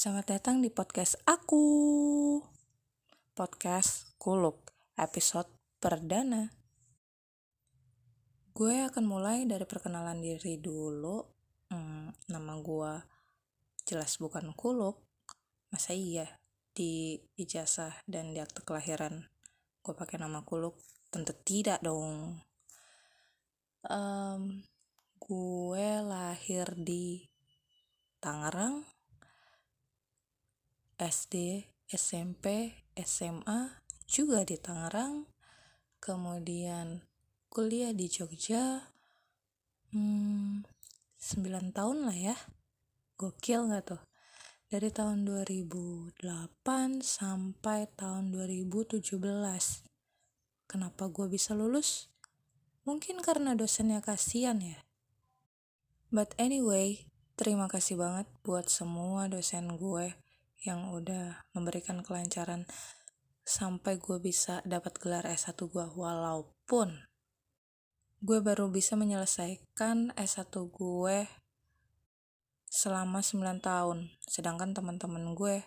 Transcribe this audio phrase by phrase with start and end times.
[0.00, 1.60] Selamat datang di podcast aku.
[3.36, 6.48] Podcast Kuluk, episode perdana.
[8.56, 11.20] Gue akan mulai dari perkenalan diri dulu.
[11.68, 12.92] Hmm, nama gue
[13.84, 15.04] jelas bukan Kuluk.
[15.68, 16.24] Masa iya
[16.72, 19.28] di ijazah dan di akte kelahiran
[19.84, 20.80] gue pakai nama Kuluk?
[21.12, 22.40] Tentu tidak dong.
[23.84, 24.64] Um,
[25.20, 27.28] gue lahir di
[28.16, 28.99] Tangerang
[31.00, 35.24] SD, SMP, SMA juga di Tangerang.
[35.96, 37.08] Kemudian
[37.48, 38.92] kuliah di Jogja.
[39.96, 40.68] Hmm,
[41.16, 42.36] 9 tahun lah ya.
[43.16, 44.02] Gokil gak tuh?
[44.68, 46.20] Dari tahun 2008
[47.00, 49.00] sampai tahun 2017.
[50.68, 52.12] Kenapa gue bisa lulus?
[52.84, 54.84] Mungkin karena dosennya kasihan ya.
[56.12, 57.08] But anyway,
[57.40, 60.12] terima kasih banget buat semua dosen gue
[60.60, 62.68] yang udah memberikan kelancaran
[63.44, 67.08] sampai gue bisa dapat gelar S1 gue walaupun
[68.20, 71.18] gue baru bisa menyelesaikan S1 gue
[72.68, 75.64] selama 9 tahun sedangkan teman-teman gue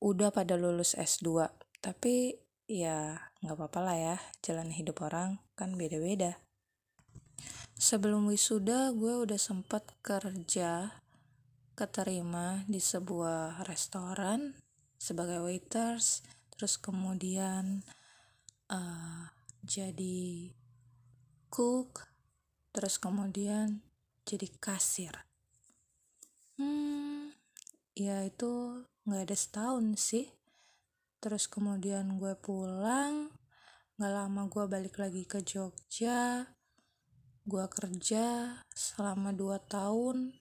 [0.00, 1.48] udah pada lulus S2
[1.84, 6.40] tapi ya nggak apa-apa lah ya jalan hidup orang kan beda-beda.
[7.76, 11.03] Sebelum wisuda gue udah sempat kerja
[11.74, 14.54] keterima di sebuah restoran
[14.94, 16.22] sebagai waiters
[16.54, 17.82] terus kemudian
[18.70, 19.26] uh,
[19.66, 20.54] jadi
[21.50, 22.06] cook
[22.70, 23.82] terus kemudian
[24.22, 25.14] jadi kasir.
[26.56, 27.34] Hmm
[27.94, 30.26] ya itu nggak ada setahun sih.
[31.22, 33.30] Terus kemudian gue pulang
[33.94, 36.50] nggak lama gue balik lagi ke Jogja
[37.46, 40.34] gue kerja selama dua tahun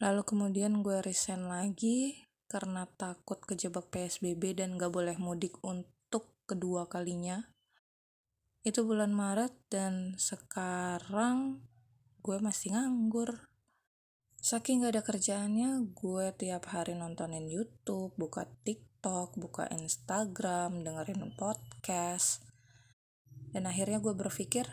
[0.00, 6.88] Lalu kemudian gue resign lagi karena takut kejebak PSBB dan gak boleh mudik untuk kedua
[6.88, 7.52] kalinya.
[8.64, 11.60] Itu bulan Maret dan sekarang
[12.24, 13.52] gue masih nganggur.
[14.40, 22.40] Saking gak ada kerjaannya, gue tiap hari nontonin YouTube, buka TikTok, buka Instagram, dengerin podcast.
[23.52, 24.64] Dan akhirnya gue berpikir,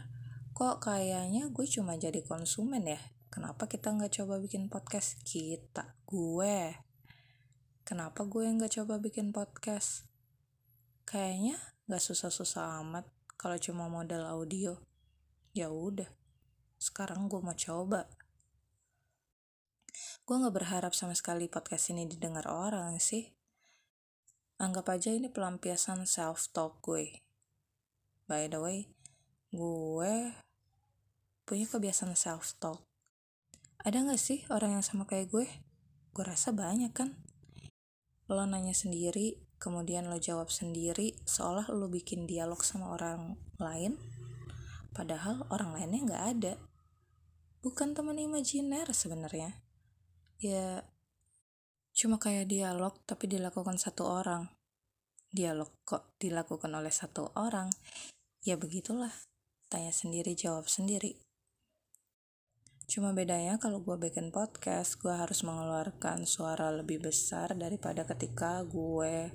[0.56, 6.00] kok kayaknya gue cuma jadi konsumen ya kenapa kita nggak coba bikin podcast kita?
[6.08, 6.76] Gue.
[7.84, 10.08] Kenapa gue nggak coba bikin podcast?
[11.08, 11.56] Kayaknya
[11.88, 13.06] nggak susah-susah amat
[13.40, 14.80] kalau cuma modal audio.
[15.52, 16.08] Ya udah
[16.78, 18.08] sekarang gue mau coba.
[20.24, 23.34] Gue nggak berharap sama sekali podcast ini didengar orang sih.
[24.58, 27.24] Anggap aja ini pelampiasan self talk gue.
[28.28, 28.80] By the way
[29.48, 30.16] gue
[31.48, 32.87] punya kebiasaan self talk
[33.88, 35.48] ada gak sih orang yang sama kayak gue?
[36.12, 37.16] Gue rasa banyak kan.
[38.28, 43.96] Lo nanya sendiri, kemudian lo jawab sendiri, seolah lo bikin dialog sama orang lain,
[44.92, 46.54] padahal orang lainnya gak ada.
[47.64, 49.56] Bukan teman imajiner sebenarnya.
[50.44, 50.84] Ya,
[51.96, 54.52] cuma kayak dialog tapi dilakukan satu orang.
[55.32, 57.72] Dialog kok dilakukan oleh satu orang?
[58.44, 59.16] Ya begitulah.
[59.72, 61.27] Tanya sendiri, jawab sendiri.
[62.88, 69.28] Cuma bedanya kalau gue bikin podcast, gue harus mengeluarkan suara lebih besar daripada ketika gue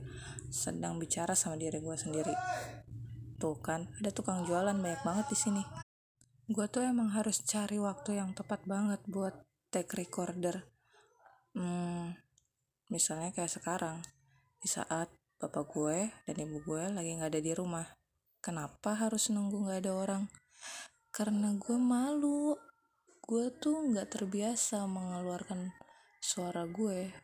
[0.48, 2.32] sedang bicara sama diri gue sendiri.
[3.36, 5.62] Tuh kan, ada tukang jualan banyak banget di sini.
[6.48, 9.36] Gue tuh emang harus cari waktu yang tepat banget buat
[9.68, 10.64] take recorder.
[11.52, 12.16] Hmm,
[12.88, 14.00] misalnya kayak sekarang,
[14.64, 17.84] di saat bapak gue dan ibu gue lagi nggak ada di rumah.
[18.40, 20.24] Kenapa harus nunggu nggak ada orang?
[21.12, 22.56] Karena gue malu
[23.22, 25.70] gue tuh nggak terbiasa mengeluarkan
[26.18, 27.14] suara gue.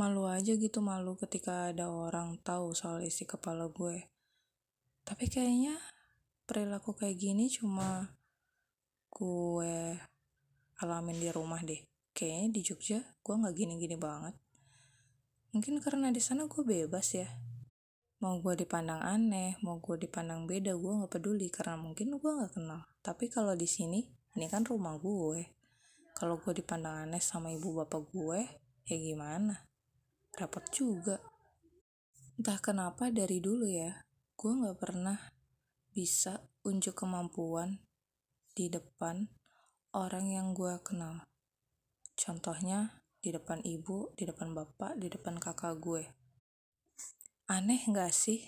[0.00, 4.08] Malu aja gitu malu ketika ada orang tahu soal isi kepala gue.
[5.04, 5.76] Tapi kayaknya
[6.48, 8.16] perilaku kayak gini cuma
[9.12, 10.00] gue
[10.80, 11.84] alamin di rumah deh.
[12.16, 14.32] Kayaknya di Jogja gue nggak gini-gini banget.
[15.52, 17.28] Mungkin karena di sana gue bebas ya.
[18.24, 22.56] Mau gue dipandang aneh mau gue dipandang beda gue nggak peduli karena mungkin gue nggak
[22.56, 22.88] kenal.
[23.04, 25.46] Tapi kalau di sini ini kan rumah gue.
[26.14, 28.40] Kalau gue dipandang aneh sama ibu bapak gue
[28.86, 29.56] ya gimana?
[30.36, 31.18] Repot juga.
[32.38, 34.06] Entah kenapa dari dulu ya
[34.36, 35.18] gue nggak pernah
[35.90, 37.82] bisa unjuk kemampuan
[38.54, 39.28] di depan
[39.92, 41.26] orang yang gue kenal.
[42.14, 46.08] Contohnya di depan ibu di depan bapak di depan kakak gue.
[47.50, 48.46] Aneh gak sih?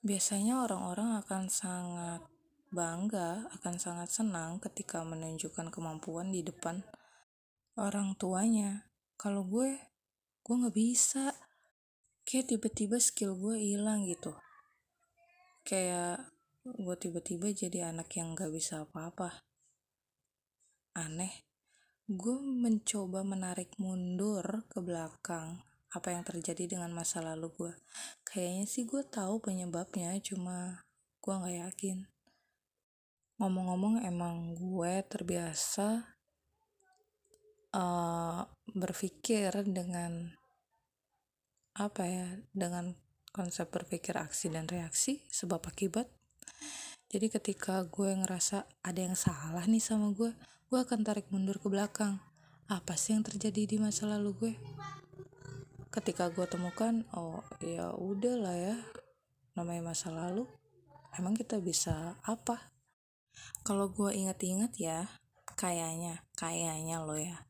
[0.00, 2.24] Biasanya orang-orang akan sangat
[2.68, 6.84] bangga akan sangat senang ketika menunjukkan kemampuan di depan
[7.80, 8.92] orang tuanya.
[9.18, 9.74] kalau gue
[10.44, 11.34] gue nggak bisa.
[12.28, 14.36] Kayak tiba-tiba skill gue hilang gitu.
[15.64, 16.28] Kayak
[16.62, 19.48] gue tiba-tiba jadi anak yang nggak bisa apa-apa.
[20.92, 21.48] Aneh.
[22.04, 27.72] Gue mencoba menarik mundur ke belakang apa yang terjadi dengan masa lalu gue.
[28.28, 30.84] Kayaknya sih gue tahu penyebabnya cuma
[31.24, 32.17] gue nggak yakin
[33.38, 36.18] ngomong-ngomong emang gue terbiasa
[37.70, 38.42] uh,
[38.74, 40.34] berpikir dengan
[41.78, 42.98] apa ya dengan
[43.30, 46.10] konsep berpikir aksi dan reaksi sebab akibat.
[47.08, 50.34] Jadi ketika gue ngerasa ada yang salah nih sama gue
[50.68, 52.18] gue akan tarik mundur ke belakang.
[52.68, 54.52] Apa sih yang terjadi di masa lalu gue?
[55.88, 58.76] Ketika gue temukan oh ya udah lah ya
[59.54, 60.46] namanya masa lalu
[61.18, 62.77] emang kita bisa apa
[63.66, 65.08] kalau gue ingat-ingat ya
[65.58, 67.44] kayaknya kayaknya lo ya.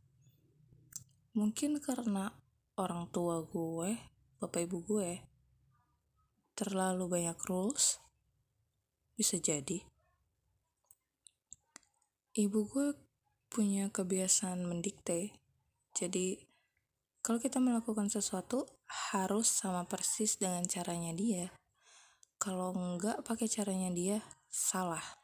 [1.37, 2.32] Mungkin karena
[2.81, 3.99] orang tua gue
[4.40, 5.11] bapak ibu gue
[6.55, 8.00] terlalu banyak rules
[9.19, 9.82] bisa jadi.
[12.38, 12.88] Ibu gue
[13.50, 15.34] punya kebiasaan mendikte.
[15.94, 16.38] Jadi
[17.19, 18.64] kalau kita melakukan sesuatu
[19.11, 21.50] harus sama persis dengan caranya dia.
[22.38, 25.18] Kalau enggak pakai caranya dia salah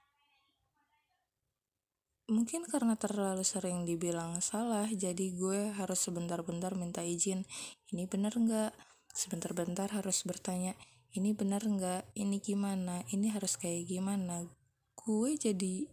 [2.25, 7.45] mungkin karena terlalu sering dibilang salah jadi gue harus sebentar-bentar minta izin.
[7.93, 8.73] Ini bener nggak?
[9.13, 10.73] Sebentar-bentar harus bertanya
[11.15, 12.17] ini bener nggak?
[12.17, 13.05] Ini gimana?
[13.13, 14.49] Ini harus kayak gimana?
[14.97, 15.85] Gue jadi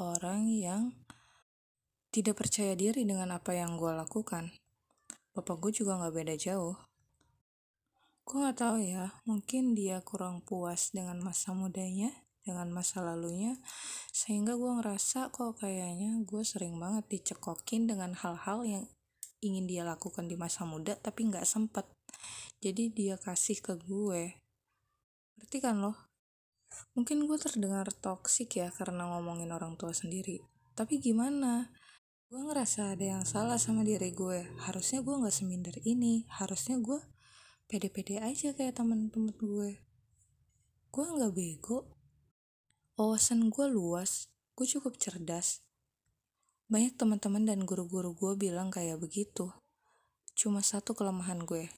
[0.00, 0.82] orang yang
[2.08, 4.48] tidak percaya diri dengan apa yang gue lakukan.
[5.36, 6.74] Bapak gue juga nggak beda jauh.
[8.24, 12.12] Gue nggak tahu ya mungkin dia kurang puas dengan masa mudanya
[12.48, 13.60] dengan masa lalunya
[14.08, 18.84] sehingga gue ngerasa kok kayaknya gue sering banget dicekokin dengan hal-hal yang
[19.44, 21.84] ingin dia lakukan di masa muda tapi nggak sempet.
[22.58, 24.34] Jadi dia kasih ke gue.
[25.38, 26.08] Berarti kan loh
[26.92, 30.42] mungkin gue terdengar toksik ya karena ngomongin orang tua sendiri.
[30.74, 31.72] Tapi gimana?
[32.28, 34.44] Gue ngerasa ada yang salah sama diri gue.
[34.68, 36.28] Harusnya gue nggak seminder ini.
[36.28, 37.00] Harusnya gue
[37.64, 39.80] pede-pede aja kayak temen-temen gue.
[40.92, 41.97] Gue nggak bego
[42.98, 44.26] wawasan gue luas,
[44.58, 45.62] gue cukup cerdas.
[46.66, 49.54] Banyak teman-teman dan guru-guru gue bilang kayak begitu.
[50.34, 51.70] Cuma satu kelemahan gue,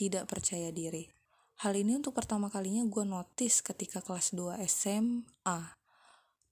[0.00, 1.12] tidak percaya diri.
[1.60, 5.76] Hal ini untuk pertama kalinya gue notice ketika kelas 2 SMA,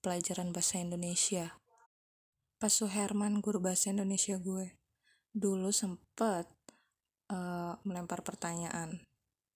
[0.05, 1.57] pelajaran bahasa Indonesia.
[2.61, 4.77] Pak Suherman, guru bahasa Indonesia gue,
[5.33, 6.45] dulu sempet
[7.33, 9.01] uh, melempar pertanyaan.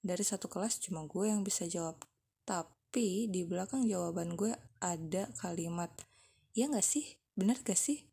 [0.01, 2.01] Dari satu kelas cuma gue yang bisa jawab.
[2.49, 4.53] Tapi tapi di belakang jawaban gue
[4.85, 5.89] ada kalimat
[6.53, 7.17] ya gak sih?
[7.33, 8.05] Bener gak sih?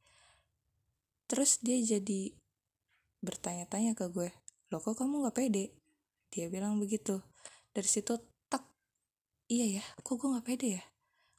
[1.28, 2.32] Terus dia jadi
[3.20, 4.32] bertanya-tanya ke gue
[4.72, 5.76] lo kok kamu gak pede?
[6.32, 7.20] Dia bilang begitu.
[7.76, 8.64] Dari situ tak
[9.52, 10.84] iya ya kok gue gak pede ya?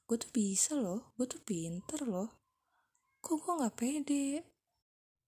[0.04, 2.28] Gue tuh bisa loh gue tuh pinter loh.
[3.24, 4.44] Kok gue gak pede?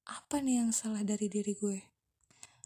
[0.05, 1.81] Apa nih yang salah dari diri gue?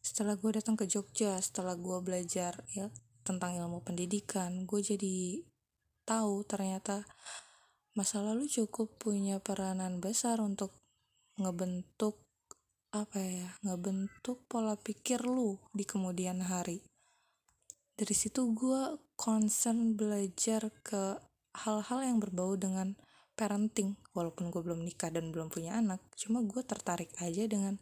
[0.03, 2.91] Setelah gue datang ke Jogja setelah gue belajar ya
[3.27, 4.63] tentang ilmu pendidikan.
[4.71, 5.43] Gue jadi
[6.07, 7.03] tahu ternyata
[7.99, 10.71] masa lalu cukup punya peranan besar untuk
[11.43, 12.23] ngebentuk
[12.95, 16.87] apa ya ngebentuk pola pikir lu di kemudian hari.
[17.97, 21.19] Dari situ gue concern belajar ke
[21.67, 22.95] hal-hal yang berbau dengan
[23.37, 26.01] parenting walaupun gue belum nikah dan belum punya anak.
[26.17, 27.81] Cuma gue tertarik aja dengan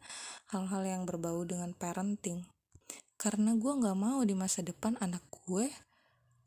[0.54, 2.53] hal-hal yang berbau dengan parenting
[3.24, 5.72] karena gue nggak mau di masa depan anak gue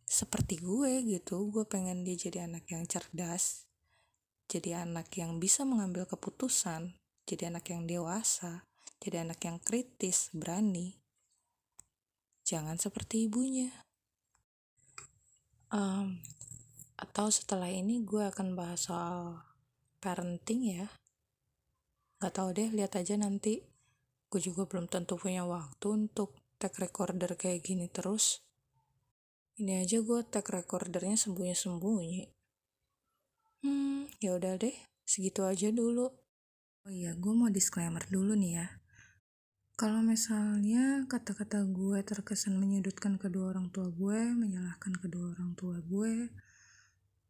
[0.05, 1.49] seperti gue gitu.
[1.49, 3.65] Gue pengen dia jadi anak yang cerdas
[4.45, 6.93] jadi anak yang bisa mengambil keputusan
[7.25, 8.69] jadi anak yang dewasa
[9.01, 11.01] jadi anak yang kritis berani.
[12.45, 13.73] Jangan seperti ibunya.
[15.73, 16.21] Um,
[16.95, 19.41] atau setelah ini gue akan bahas soal
[19.97, 20.87] parenting ya.
[22.21, 23.65] Gak tau deh lihat aja nanti.
[24.29, 28.41] Gue juga belum tentu punya waktu untuk tag recorder kayak gini terus.
[29.61, 32.29] Ini aja gue tag recordernya sembunyi-sembunyi.
[33.61, 34.73] Hmm, ya udah deh,
[35.05, 36.09] segitu aja dulu.
[36.85, 38.67] Oh iya, gue mau disclaimer dulu nih ya.
[39.77, 46.33] Kalau misalnya kata-kata gue terkesan menyudutkan kedua orang tua gue, menyalahkan kedua orang tua gue,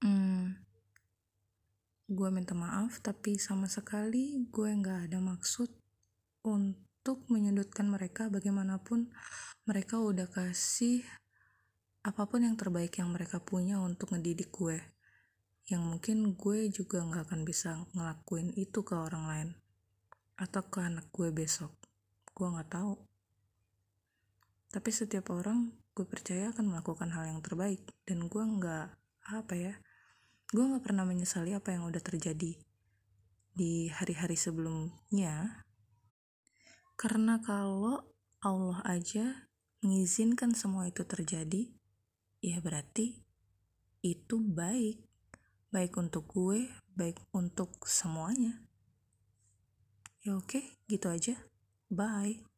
[0.07, 0.55] hmm,
[2.07, 5.67] gue minta maaf, tapi sama sekali gue nggak ada maksud
[6.47, 9.07] untuk untuk menyudutkan mereka bagaimanapun
[9.63, 11.07] mereka udah kasih
[12.03, 14.75] apa pun yang terbaik yang mereka punya untuk ngedidik gue.
[15.71, 19.49] Yang mungkin gue juga nggak akan bisa ngelakuin itu ke orang lain
[20.35, 21.71] atau ke anak gue besok.
[22.35, 22.99] Gue nggak tahu.
[24.75, 27.87] Tapi setiap orang gue percaya akan melakukan hal yang terbaik.
[28.03, 28.87] Dan gue nggak
[29.31, 29.79] apa ya
[30.51, 32.51] gue nggak pernah menyesali apa yang udah terjadi
[33.55, 35.63] di hari-hari sebelumnya
[36.97, 38.01] karena kalau
[38.41, 39.47] Allah aja
[39.85, 41.69] mengizinkan semua itu terjadi
[42.41, 43.21] ya berarti
[44.01, 45.05] itu baik.
[45.67, 46.65] Baik untuk gue
[46.97, 48.65] baik untuk semuanya.
[50.25, 51.37] Ya oke gitu aja.
[51.93, 52.56] Bye